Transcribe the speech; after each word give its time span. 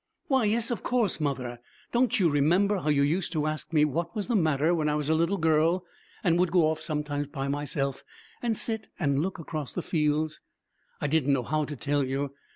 'Why, 0.29 0.45
yes, 0.45 0.71
of 0.71 0.81
course, 0.81 1.19
mother. 1.19 1.59
Don't 1.91 2.19
you 2.19 2.27
remember 2.31 2.79
how 2.79 2.89
you 2.89 3.03
used 3.03 3.31
to 3.33 3.45
ask 3.45 3.71
me 3.71 3.85
what 3.85 4.15
was 4.15 4.25
the 4.27 4.35
matter 4.35 4.73
when 4.73 4.89
I 4.89 4.95
was 4.95 5.09
a 5.09 5.13
little 5.13 5.37
girl, 5.37 5.85
and 6.23 6.39
would 6.39 6.51
go 6.51 6.61
off 6.71 6.81
sometimes 6.81 7.27
by 7.27 7.47
myself 7.47 8.03
and 8.41 8.57
sit 8.57 8.87
and 8.99 9.21
look 9.21 9.37
across 9.37 9.73
the 9.73 9.83
fields? 9.83 10.41
I 11.01 11.05
didn't 11.05 11.33
know 11.33 11.43
how 11.43 11.65
to 11.65 11.75
tell 11.75 12.03
you. 12.03 12.33